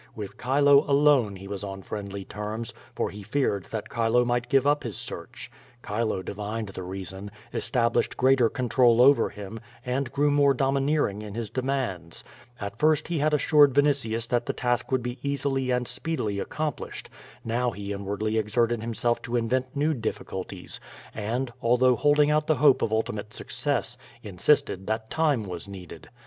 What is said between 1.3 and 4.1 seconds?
he was on friendly terms, for he feared that